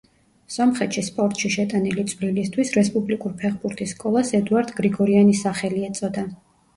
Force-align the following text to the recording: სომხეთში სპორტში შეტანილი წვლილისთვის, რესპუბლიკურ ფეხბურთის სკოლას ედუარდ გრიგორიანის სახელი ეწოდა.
სომხეთში 0.53 1.01
სპორტში 1.09 1.49
შეტანილი 1.55 2.05
წვლილისთვის, 2.13 2.71
რესპუბლიკურ 2.77 3.35
ფეხბურთის 3.41 3.93
სკოლას 3.97 4.31
ედუარდ 4.39 4.73
გრიგორიანის 4.81 5.43
სახელი 5.49 5.85
ეწოდა. 5.89 6.25